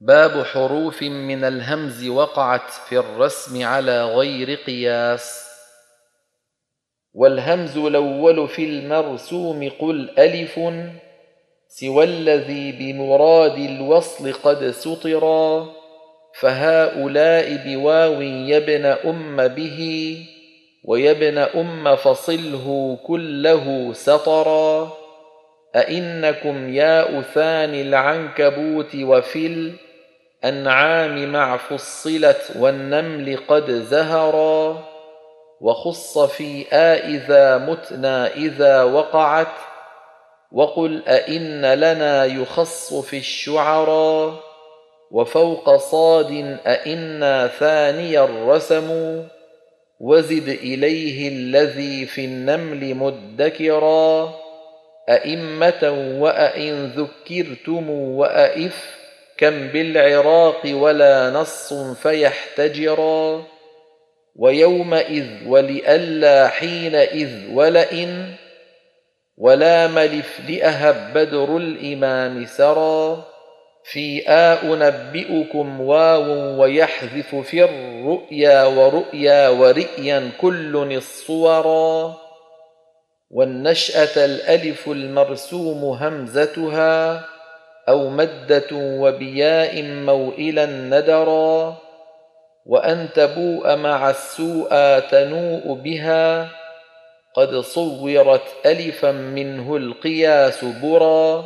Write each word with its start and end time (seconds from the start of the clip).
باب 0.00 0.42
حروف 0.42 1.02
من 1.02 1.44
الهمز 1.44 2.08
وقعت 2.08 2.70
في 2.88 2.98
الرسم 2.98 3.64
على 3.64 4.04
غير 4.04 4.54
قياس. 4.54 5.46
والهمز 7.14 7.76
الأول 7.78 8.48
في 8.48 8.64
المرسوم 8.64 9.70
قل 9.80 10.10
ألف 10.18 10.60
سوى 11.68 12.04
الذي 12.04 12.72
بمراد 12.72 13.58
الوصل 13.58 14.32
قد 14.32 14.70
سطرا 14.70 15.72
فهؤلاء 16.40 17.56
بواو 17.66 18.20
يبن 18.20 18.84
أم 18.84 19.48
به 19.48 20.18
ويبن 20.84 21.38
أم 21.38 21.96
فصله 21.96 22.98
كله 23.06 23.92
سطرا 23.92 24.92
أئنكم 25.76 26.74
يا 26.74 27.20
أثاني 27.20 27.82
العنكبوت 27.82 28.96
وفي 28.96 29.46
الأنعام 30.46 31.32
مع 31.32 31.56
فصلت 31.56 32.52
والنمل 32.56 33.38
قد 33.48 33.70
زهرا 33.70 34.84
وخص 35.60 36.18
في 36.18 36.66
آ 36.72 36.94
إذا 37.08 37.58
متنا 37.58 38.34
إذا 38.34 38.82
وقعت 38.82 39.52
وقل 40.52 41.02
أئن 41.08 41.74
لنا 41.74 42.24
يخص 42.24 42.94
في 42.94 43.18
الشعرا 43.18 44.36
وفوق 45.10 45.76
صاد 45.76 46.58
أئنا 46.66 47.46
ثاني 47.46 48.20
الرسم 48.20 49.22
وزد 50.00 50.48
إليه 50.48 51.28
الذي 51.28 52.06
في 52.06 52.24
النمل 52.24 52.94
مدكرا 52.94 54.34
أئمة 55.08 56.14
وأئن 56.20 56.86
ذكرتم 56.86 57.90
وأئف 57.90 59.05
كم 59.38 59.68
بالعراق 59.68 60.60
ولا 60.66 61.30
نص 61.30 61.72
فيحتجرا 61.74 63.44
ويومئذ 64.36 65.26
ولئلا 65.46 66.48
حينئذ 66.48 67.30
ولئن 67.52 68.34
ولا 69.38 69.86
ملف 69.86 70.40
لأهب 70.48 71.12
بدر 71.14 71.56
الإمام 71.56 72.46
سرى 72.46 73.24
في 73.84 74.28
آ 74.28 74.62
أنبئكم 74.62 75.80
واو 75.80 76.60
ويحذف 76.60 77.34
في 77.34 77.64
الرؤيا 77.64 78.64
ورؤيا 78.64 79.48
ورئيا 79.48 80.30
كل 80.40 80.76
الصورا. 80.96 82.16
والنشأة 83.30 84.24
الألف 84.24 84.88
المرسوم 84.88 85.84
همزتها. 85.84 87.24
أو 87.88 88.08
مدة 88.08 88.68
وبياء 88.72 89.82
موئلا 89.82 90.66
ندرا 90.66 91.76
وأن 92.66 93.08
تبوء 93.14 93.76
مع 93.76 94.10
السوء 94.10 94.98
تنوء 94.98 95.74
بها 95.74 96.48
قد 97.34 97.56
صورت 97.56 98.42
ألفا 98.66 99.12
منه 99.12 99.76
القياس 99.76 100.64
برا 100.64 101.44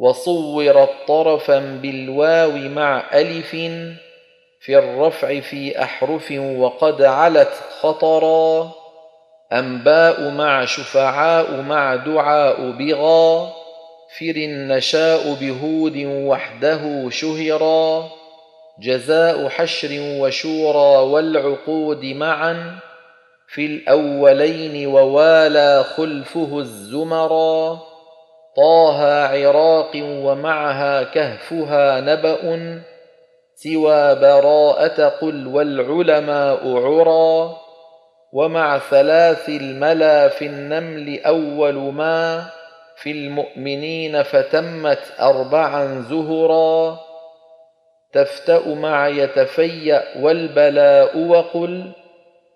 وصورت 0.00 0.90
طرفا 1.08 1.58
بالواو 1.58 2.50
مع 2.50 3.04
ألف 3.14 3.50
في 4.60 4.78
الرفع 4.78 5.40
في 5.40 5.82
أحرف 5.82 6.32
وقد 6.32 7.02
علت 7.02 7.52
خطرا 7.80 8.72
أنباء 9.52 10.30
مع 10.30 10.64
شفعاء 10.64 11.60
مع 11.60 11.96
دعاء 11.96 12.70
بغى 12.70 13.52
فر 14.18 14.36
النشاء 14.36 15.34
بهود 15.40 15.96
وحده 16.06 17.10
شهرا 17.10 18.08
جزاء 18.80 19.48
حشر 19.48 19.88
وشورى 20.20 21.02
والعقود 21.10 22.04
معا 22.04 22.78
في 23.48 23.66
الأولين 23.66 24.86
ووالى 24.86 25.84
خلفه 25.96 26.58
الزمرا 26.58 27.78
طه 28.56 29.26
عراق 29.26 29.90
ومعها 29.96 31.02
كهفها 31.02 32.00
نبأ 32.00 32.82
سوى 33.54 34.14
براءة 34.14 35.08
قل 35.08 35.46
والعلماء 35.46 36.76
عرى 36.76 37.56
ومع 38.32 38.78
ثلاث 38.78 39.48
الملا 39.48 40.28
في 40.28 40.46
النمل 40.46 41.20
أول 41.24 41.74
ما 41.74 42.46
في 42.96 43.10
المؤمنين 43.10 44.22
فتمت 44.22 45.12
أربعا 45.20 46.04
زهرا 46.10 46.98
تفتأ 48.12 48.68
مع 48.74 49.08
يتفيأ 49.08 50.02
والبلاء 50.20 51.18
وقل 51.18 51.92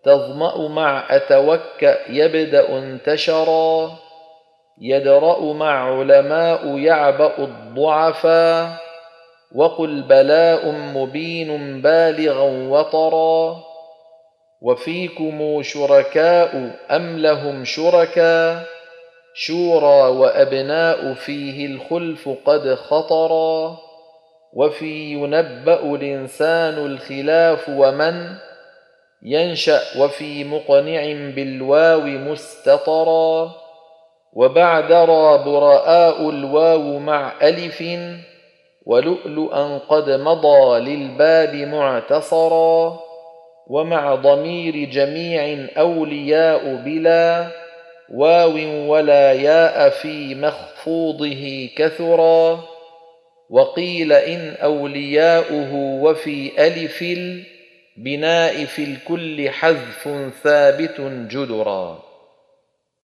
تظمأ 0.04 0.68
مع 0.68 1.06
أتوكأ 1.10 1.98
يبدأ 2.08 2.78
انتشرا 2.78 3.90
يدرأ 4.80 5.52
مع 5.52 5.98
علماء 5.98 6.78
يعبأ 6.78 7.38
الضعفا 7.38 8.76
وقل 9.54 10.02
بلاء 10.02 10.70
مبين 10.70 11.82
بالغا 11.82 12.68
وطرا 12.68 13.62
وفيكم 14.62 15.62
شركاء 15.62 16.76
أم 16.90 17.18
لهم 17.18 17.64
شركا 17.64 18.64
شورى 19.34 20.08
وأبناء 20.10 21.14
فيه 21.14 21.66
الخلف 21.66 22.28
قد 22.46 22.74
خطرا 22.74 23.78
وفي 24.52 25.12
ينبأ 25.12 25.94
الإنسان 25.94 26.74
الخلاف 26.86 27.68
ومن 27.68 28.36
ينشأ 29.22 29.80
وفي 29.98 30.44
مقنع 30.44 31.02
بالواو 31.34 32.00
مستطرا 32.00 33.50
وبعد 34.32 34.92
را 34.92 35.36
براء 35.36 36.30
الواو 36.30 36.98
مع 36.98 37.32
ألف 37.42 37.84
ولؤلؤا 38.86 39.78
قد 39.78 40.10
مضى 40.10 40.80
للباب 40.80 41.54
معتصرا 41.54 43.00
ومع 43.66 44.14
ضمير 44.14 44.90
جميع 44.90 45.68
أولياء 45.78 46.74
بلا 46.74 47.59
واو 48.10 48.90
ولا 48.90 49.32
ياء 49.32 49.90
في 49.90 50.34
مخفوضه 50.34 51.68
كثرا 51.76 52.64
وقيل 53.50 54.12
إن 54.12 54.56
أولياؤه 54.62 55.74
وفي 55.74 56.66
ألف 56.66 57.02
البناء 57.02 58.64
في 58.64 58.84
الكل 58.84 59.50
حذف 59.50 60.30
ثابت 60.42 61.00
جدرا. 61.30 62.09